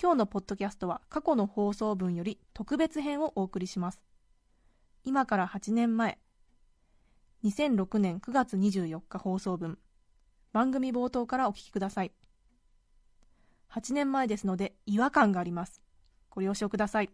[0.00, 4.00] 今日のポッドキャストは過去の放送分より特別編をお送りします。
[5.02, 6.18] 今から8年前。
[7.42, 9.76] 2006年9月24日放送分。
[10.52, 12.12] 番組冒頭からお聞きください。
[13.72, 15.82] 8年前ですので違和感があります。
[16.30, 17.10] ご了承ください。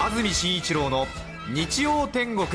[0.00, 1.06] 安住紳一郎の
[1.54, 2.46] 日曜天国。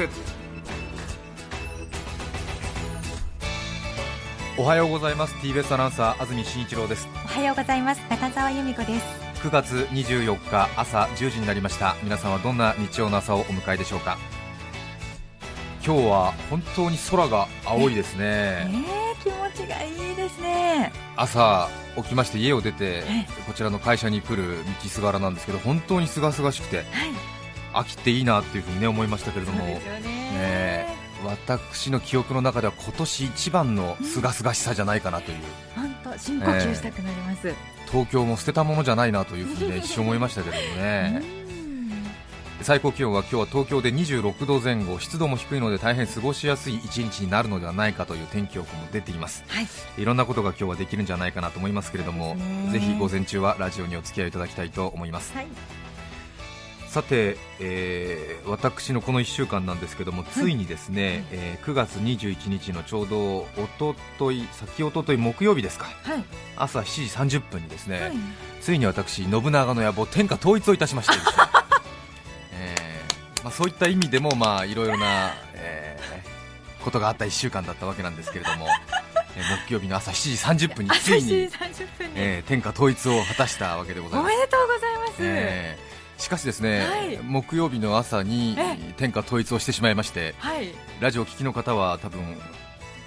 [4.58, 5.36] おはようございます。
[5.36, 7.08] TBS アナウンサー安住紳一郎です。
[7.26, 8.02] おはようございます。
[8.10, 9.06] 中澤由美子です。
[9.48, 11.96] 9月24日朝10時になりました。
[12.04, 14.18] 皆さんはどんな日曜の朝をお迎えでしょうか？
[15.84, 18.68] 今日は本当に空が青いですね。
[18.70, 18.86] ね
[19.20, 20.92] え気持ちがいいですね。
[21.16, 26.86] 朝起きまして家を出てえこちらの会社に来る道すがらなんですけど本当に清々しくてはい。
[27.74, 29.64] 秋っていいなっていうふうにね思いましたけれども。
[29.64, 30.81] ね
[31.26, 35.38] 私の記憶の中では今年一番の清々しさじゃないかなという、
[35.76, 37.54] 本当深呼吸したくなります、
[37.92, 41.22] 東京も捨てたものじゃないなというふうに、ね、一瞬思いましたけれどもね、
[42.62, 49.68] 最高気温は今日は東京で26度前後、湿度も低いので大変過ごしやすい一日になるのではないかという天気予報も出ています、はい。
[49.98, 52.36] いろんなことが今日はできるんじゃないかなと思いますけれども、
[52.72, 55.34] ぜひ午前中はラジオにお付き合いいただきたいと思います。
[55.34, 55.48] はい
[56.92, 63.48] さて、えー私のこの1週間なんですけども、ついにですね、えー9月21日のちょうどお
[63.80, 65.86] ととい先おととい木曜日ですか。
[65.86, 66.24] はい。
[66.58, 68.12] 朝7時30分にですね、はい。
[68.60, 71.34] ついに私信長の野望天下統一をいたしましてですね、
[72.60, 78.68] えーまあ、そういった意味でもまあいろいろな、えーことがあった1週間だったわけなんですけれども、
[79.38, 84.34] えー木曜日の朝7時30分につ朝7時いに、30分に、えー天下統一を果たしたわけでございます。
[84.34, 85.91] おめでとうございます、えー
[86.22, 87.20] しかしですね、はい。
[87.24, 90.70] 木曜日の朝にえ天下統一をしてしまいましてはい。
[91.00, 92.38] ラジオを聞きの方は多分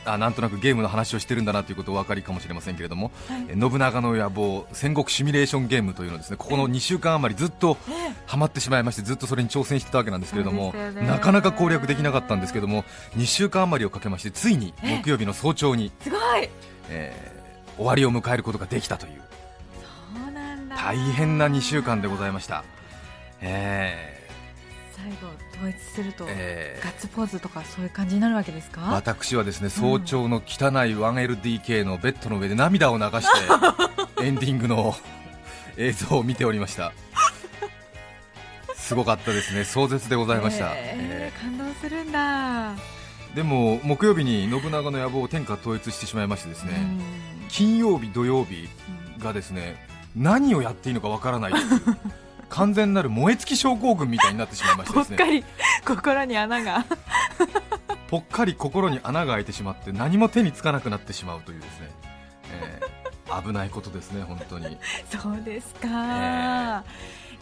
[0.04, 3.46] あなんとなくゲームの話をしてるんだなということお分かりかもしれませんけれども、はい。
[3.48, 11.06] え信長の野望戦国シミュレーションゲームというのをですねここの2週間余りずっとえハマってしまいましてずっとそれに挑戦してたわけなんですけれども、ね。
[11.06, 12.84] なかなか攻略できなかったんですけども
[13.16, 16.48] 2週間余りをかけましてついに木曜日の早朝に、すごい。
[16.90, 17.34] えー
[17.76, 19.22] 終わりを迎えることができたという。
[20.22, 20.76] そうなんだ。
[20.76, 22.64] 大変な2週間でございました。
[23.46, 24.28] え
[24.96, 26.78] 最後統一すると、ーえ。
[26.80, 28.80] ーガッツポーズとかそういう感じになるわけですか？
[28.92, 33.20] 私はですね早朝の汚い 1LDK のベッドの上で涙を流し
[34.16, 34.96] て エンディングの
[35.76, 36.92] 映像を見ておりました。
[38.76, 39.64] すごかったですね。
[39.64, 41.40] 壮絶でございました、えーえ。
[41.40, 42.76] 感動するんだ、ー
[43.34, 47.00] でも木曜日に信長の野望を天下統一してしまいましてですね、うん。
[47.48, 48.68] 金曜日土曜日
[49.18, 49.76] がですね
[50.14, 51.64] 何をやっていいのかわからないという
[52.54, 55.16] 完全なる燃え尽き症候群みたいになってしまいましてですね。
[55.16, 55.44] ぽっかり
[55.84, 56.84] 心に穴が。
[58.08, 61.90] ぽっかり心に穴が開いてしまって何も手につかなくなってしまうというですね、
[62.52, 62.94] えー
[63.42, 64.76] 危ないことですね、本当に。
[65.10, 66.84] そうですか、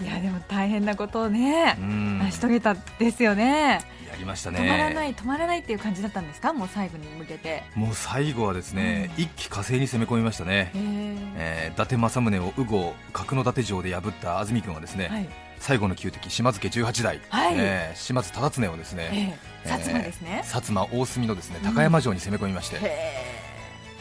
[0.03, 2.19] いやでも大変なことをねう、ん。
[2.19, 3.81] 成し遂げたですよね。
[4.11, 4.59] やりましたね。
[4.61, 6.53] 止まらない止まらないっていう感じだったんですか？
[6.53, 7.63] もう最後に向けて。
[7.75, 15.29] もう最後はですね、一気火星に攻め込みましたね、へええー伊達政宗を右後角館城で破った安住君はですね、はい。
[15.59, 17.55] 最後の旧敵島津家18代、はい。
[17.57, 20.43] えー島津忠常をですね、ええ薩摩ですね。
[20.45, 23.43] えー、薩摩大隅のですね高山城に攻め込みまして、へ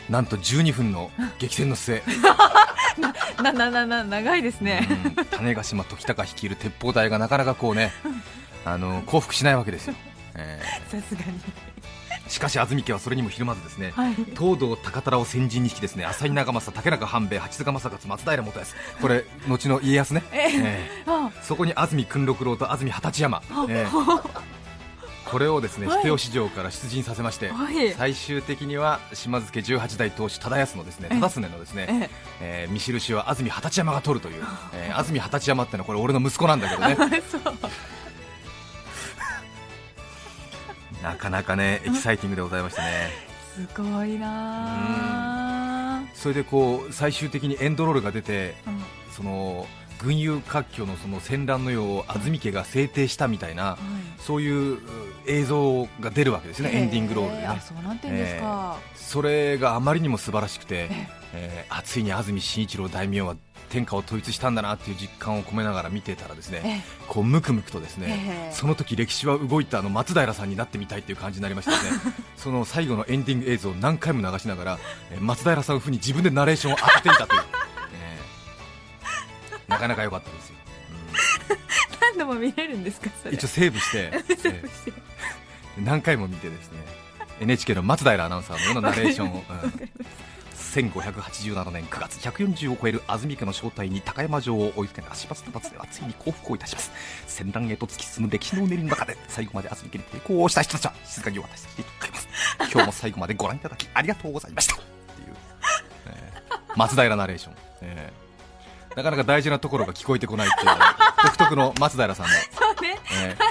[0.10, 2.02] なんと12分の激戦の末、え
[3.42, 4.88] なななな長いですね。
[5.18, 5.26] うん。
[5.26, 7.92] 種子島時高率いる鉄砲隊がなかなかこうね
[8.66, 9.96] あの降伏しないわけですよ、
[10.36, 11.40] えさすがに。
[11.40, 11.42] ー
[12.28, 14.14] しかし安住家はそれにもひるまずですね、はい。
[14.38, 18.76] 東堂高虎を先陣に引きですね浅井長政竹中半兵衛八塚正勝松平元康。
[19.02, 20.52] これ後の家康ね、ええ。
[20.56, 24.32] えあーそこに安住訓六郎と安住二十歳山、えー
[25.32, 26.04] これをですねはい。
[26.04, 27.94] 秀吉城から出陣させまして、はい。
[27.94, 31.20] 最終的には島津家18代当主忠康のですねええ。
[31.22, 32.10] 忠常のですね、ええ。
[32.42, 34.44] えー見印は安住二十歳山が取るという、
[34.74, 36.98] えー安住二十歳山ってのはこれ俺の息子なんだけどね。
[41.02, 43.10] なかなかねエキサイティングでございましたね。
[43.56, 48.84] すごいなそれでこう最終的にエンドロールが出てあうん。
[49.12, 49.68] その
[50.02, 53.78] 群雄割拠のその戦乱の世を安住家が制定したみたいな、
[54.20, 54.80] そういうう
[55.28, 61.66] 映像が出るわけですね、エンディングロールでそうなってんですか、それがあまりにも素晴らしくて、ええ。
[61.70, 63.36] ーあついに安住紳一郎大名は
[63.70, 68.54] 天下を統一したんだなっていう実感を込めながら見てたらですね、えこうムクムクとですね、ええ。
[68.54, 71.78] その時歴史は動いたあの松平さんになってみたいっていう感じになりましたね。
[72.36, 74.80] その最後のエンディング映像を何回も流しながら、
[75.12, 77.42] えー松平さん風に自分でナレーションを当てていたという、
[77.94, 80.56] えーなかなか良かったですよ、
[82.02, 83.32] 何度も見れるんですかそれ。
[83.32, 84.94] うん一応セーブして、 えー
[85.84, 86.80] 何回も見てですね
[87.42, 89.90] NHK の松平アナウンサーのようなナレーションを、 うん。
[90.72, 96.92] 1587年9月140を超える安住家の正体に高山城を追いつけた足場たつではついに降伏をいたします。
[97.28, 102.28] 戦乱へと突き進む歴史のうねりの中で最後まで安住家に抵抗をした人たちは静かにお渡ししていただきます。
[102.72, 104.76] 今日も最後までご覧いただきありがとうございました。
[104.76, 104.84] って
[105.22, 105.36] いう、
[106.06, 108.22] えー松平ナレーション、えー
[108.96, 110.76] なかなか大事なところが聞こえてこないっていう
[111.24, 112.32] 独特の松平さんの
[112.82, 113.00] ね。
[113.14, 113.51] えー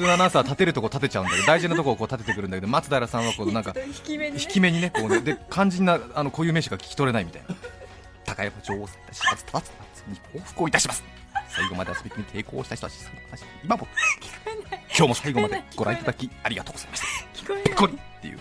[0.00, 4.42] 通のアナウンサーは立てるとこ立てちゃうんだけど大事なとこをこう立ててくるんだけど松平さんはこうなんか引き目にね。
[4.42, 5.20] 引き目にねこうね。
[5.20, 7.54] で肝心なあの固有名詞が聞き取れないみたいな。
[8.24, 9.64] 高山城を制しますただ
[9.94, 11.04] つに降伏をいたします。
[11.48, 12.96] 最後まで遊びに抵抗した人たち
[13.62, 13.86] 今も。
[14.96, 17.06] 今日も最後までご覧いただきありがとうございました。
[17.54, 18.40] 聞こっていう、うん。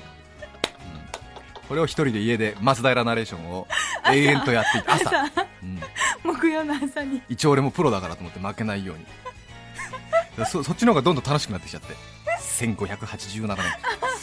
[1.68, 3.68] これを一人で家で松平ナレーションを
[4.12, 5.10] 永遠とやっていて朝、
[5.64, 5.80] うん。
[6.24, 7.22] 木曜の朝に。
[7.30, 9.06] 一応俺もプロだからと思って負けないように
[10.46, 11.96] そ そっちの方がどんどん楽しくなってきちゃって。
[12.60, 13.58] 1587年。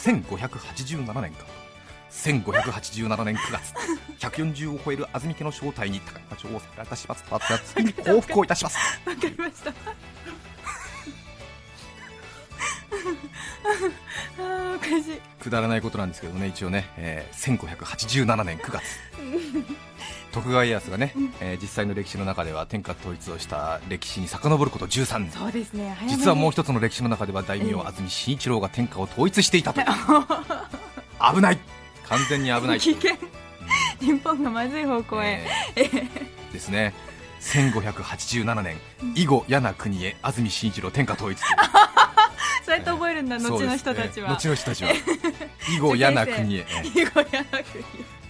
[0.03, 1.45] 1587年か。
[2.11, 3.73] 1587年9月。
[4.19, 8.77] 140を超える安住家の正体に高山城をさられた始末となったついに降伏をいたします。
[9.05, 9.69] わかりました。
[14.39, 15.21] あーおかしい。
[15.41, 18.83] くだらないことなんですけどね一応ね、えー1587年9月
[20.37, 25.31] 徳川家康がね、えー実際の歴史の中では天下統一をした歴史に遡ること13年。
[25.31, 25.97] そうですね。
[26.07, 29.81] 実はもう一つの歴史の中では大名安住紳一郎が天下を統一していたと。
[31.33, 31.57] 危ない。
[32.07, 33.15] 完全に危ない危険。
[33.99, 35.41] 日本がまずい方向へ、
[35.75, 36.53] えー。
[36.53, 36.93] ですね。
[37.41, 38.77] 1587年
[39.15, 41.39] 以後嫌な国へ安住紳一郎天下統一。
[42.63, 44.91] そうやって覚えるんだ、後の人たちは、ね後の人たちは。
[45.75, 47.83] 以後嫌な国へ、え ー囲碁やなく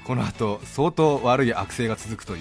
[0.08, 2.40] この後相当悪い悪性が続くという、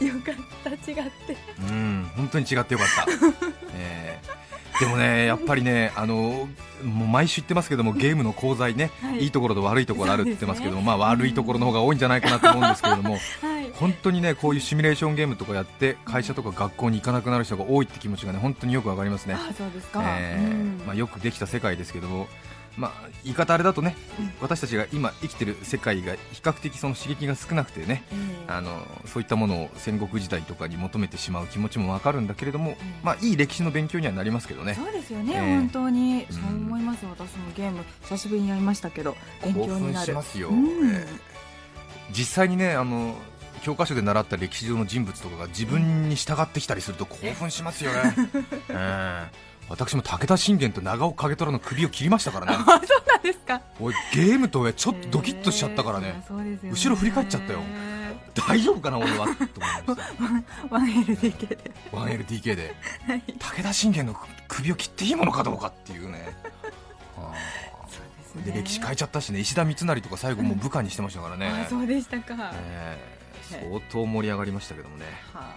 [0.00, 0.34] え よかっ
[0.64, 1.36] た違って。
[1.60, 3.06] ーうん本当に違ってよかった、
[3.74, 4.18] え。
[4.36, 4.40] ー
[4.80, 6.48] でもねやっぱりねあの
[6.82, 9.24] もう毎週言ってますけどもゲームの功罪ね、はい。
[9.24, 13.12] い、いところと悪いところあるって言ってますけども、そうですまあ悪いところの方が多いんじゃないかなと思うんですけれども
[13.42, 13.70] はい。
[13.74, 19.34] 本当にねこういうシミュレーションゲームとかやって会社とか学校に行かなくなる人が多いって気持ちがね本当によくわかりますね。
[19.34, 20.38] あそうですか、え。
[20.40, 20.82] ーうん。
[20.86, 22.26] まあ、よくできた世界ですけども、
[22.76, 23.96] まあ、言い方あれだとね、
[24.40, 32.76] 私たちが今生きてる世界が比較的その刺激が少なくてね、ええあのそういったものを戦国時代とかに求めてしまう気持ちもわかるんだけれども、ん。
[33.02, 34.74] まあ、いい歴史の勉強にはなりますけどね。
[34.74, 35.40] そうですよね、ええ。
[35.40, 36.26] 本当に。
[36.28, 36.34] うん。
[36.34, 40.06] そう思います、私もゲーム久しぶりにやりましたけど勉強になる。
[40.06, 40.66] しますよ、うん。
[40.90, 41.06] えー
[42.12, 43.14] 実際にねあの
[43.62, 48.14] 教科書で習った歴史上の人物とかが自分に従ってきたりすると興奮しますよね、
[48.70, 52.58] えー私も武田信玄と長尾景虎の首を切りましたからね。
[52.66, 53.62] あそうなんですか。
[53.78, 56.08] おいゲームと上ちょっとドキッとしちゃったからね。
[56.08, 56.70] ええ、そうですよね。
[56.72, 57.60] 後ろ振り返っちゃったよ。
[58.34, 59.26] 大丈夫かな俺は。
[59.26, 59.36] と思い
[60.68, 61.70] ました 1LDK で。
[61.92, 62.74] 1LDK で。
[63.38, 64.16] 武田信玄の
[64.48, 66.36] 首を切っていいものかどうかっていうね。
[67.16, 67.32] は
[67.86, 69.38] あで歴史変えちゃったしね。
[69.38, 72.98] 石田三成とか最後もう部下にしてましたからね、あそうでしたか、え。
[73.16, 75.04] ー相当盛り上がりましたけどもね。
[75.32, 75.54] は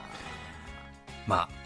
[1.25, 1.62] まあ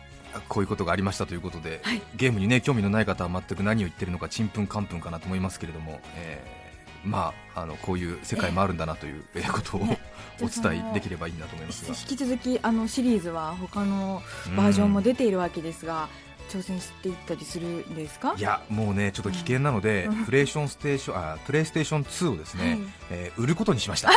[0.50, 2.02] こういうことがありましたということで、はい。
[2.16, 6.68] ゲームにね興味のない方は全く何を言ってるのかちんぷんかんぷんかなと思いますけれども、えー
[7.06, 9.52] まああのこういう世界もあるんだなというえー。
[9.52, 10.00] ことをね。
[10.42, 11.96] お伝えできればいいなと思いますが。
[11.96, 14.22] 引き続きあのシリーズは他の
[14.58, 16.10] バージョンも出ているわけですが、
[16.50, 18.36] 挑戦していったりするんですか？
[18.38, 20.26] いやもうねちょっと危険なので、うん。
[20.26, 22.80] プレイステーションあプレイステーション2をですね、はい。
[23.12, 24.10] えー売ることにしました。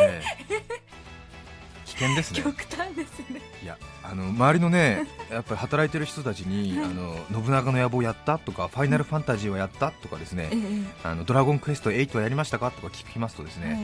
[0.00, 0.81] えー
[2.14, 2.42] ですね。
[2.42, 3.40] 極端ですね。
[3.62, 11.08] いやあの周りのね やっぱり働いてる人たちに、あの信長の野望やったとかファイナルファンタジーはやったとかですね、ええ。
[11.08, 13.74] あのドラゴンクエスト8はやりましたかとか聞きますとですね、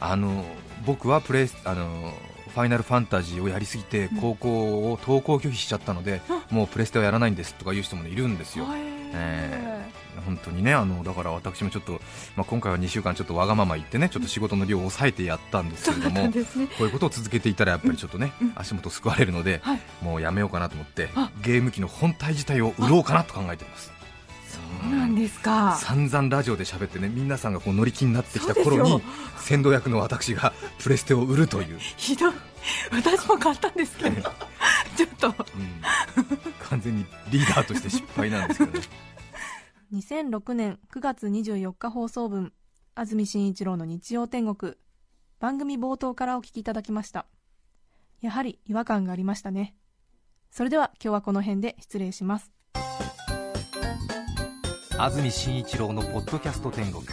[0.00, 0.12] はい。
[0.12, 0.44] あの
[0.86, 2.14] 僕はプレイスあの
[2.54, 4.20] ファイナルファンタジーをやりすぎてうん。
[4.20, 8.64] 高校を登校拒否しちゃったので、もうプレステはやらないんですとかいう人も、ね、いるんですよ。
[8.64, 8.80] はい。
[9.14, 9.84] え
[10.24, 12.00] 本当にねあのだから私もちょっと、
[12.36, 16.32] まあ、今回は2週間ちょっとわがまま言ってねちょっと仕事の量を抑えてやったんですけれどもね。
[16.78, 18.52] こういうことを続けていたらやっぱりちょっとね、うん。
[18.56, 19.80] 足元救われるので、はい。
[20.02, 21.30] もうやめようかなと思ってあ。
[21.42, 23.92] ゲーム機の本体自体を売ろうかなと考えています。
[24.48, 25.76] そうなんですか。
[25.80, 29.02] 散々ラジオで喋ってね皆さんがこう乗り気になってきた頃に
[29.38, 32.32] 先導役の私が プレステを売るという、ひどい。
[32.90, 34.22] 私も買ったんですけど。
[34.96, 35.28] ちょっと。
[35.28, 35.34] うん。
[36.68, 38.84] 完全にリーダーとして失敗なんですけどね
[39.94, 42.52] 2006年9月24日放送分
[42.96, 44.74] 安住紳一郎の日曜天国。
[45.38, 47.26] 番組冒頭からお聞きいただきました。
[48.20, 49.76] やはり違和感がありましたね。
[50.50, 52.50] それでは今日はこの辺で失礼します。
[54.98, 57.04] 安住紳一郎のポッドキャスト天国。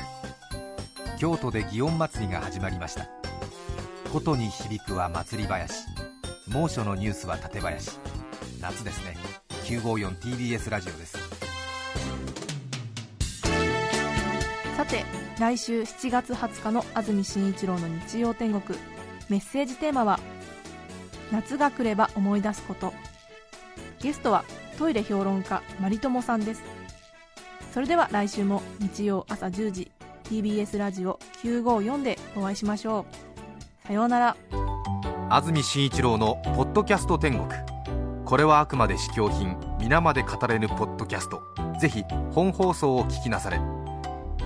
[1.19, 3.07] 京都で祇園祭が始まりました。
[4.11, 5.85] 琴に響くは祭り林
[6.47, 7.99] 猛暑のニュースは館林
[8.59, 9.15] 夏ですね。
[9.65, 11.20] 954TBS ラジオです。
[14.81, 15.05] さて
[15.37, 18.79] 来週7月20日の安住紳一郎の日曜天国。
[19.29, 20.19] メッセージテーマは
[21.31, 22.91] 「夏が来れば思い出すこと」
[24.01, 24.43] ゲストは
[24.79, 26.63] トイレ評論家マリトモさんです。
[27.71, 29.91] それでは来週も日曜朝10時
[30.23, 33.05] TBS ラジオ954でお会いしましょ
[33.83, 33.87] う。
[33.87, 34.35] さようなら。
[35.29, 37.47] 安住紳一郎の「ポッドキャスト天国」
[38.25, 41.43] これはあくまで試供品皆まで語れぬポッドキャスト。
[41.79, 43.61] ぜひ本放送を聞きなされ。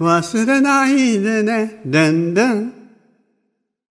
[0.00, 1.80] 忘れないでね。
[1.84, 2.79] でんでん。